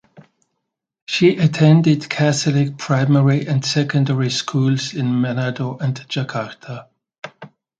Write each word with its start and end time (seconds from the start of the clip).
She 1.05 1.37
attended 1.37 2.09
catholic 2.09 2.79
primary 2.79 3.45
and 3.45 3.63
secondary 3.63 4.31
schools 4.31 4.95
in 4.95 5.05
Manado 5.05 5.79
and 5.79 5.95
Jakarta. 6.07 6.87